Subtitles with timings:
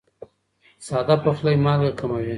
[0.87, 2.29] ساده پخلی مالګه کموي.